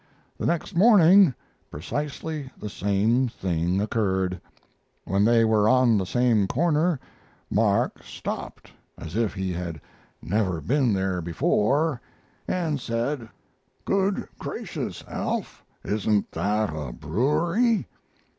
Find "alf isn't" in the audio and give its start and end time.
15.07-16.31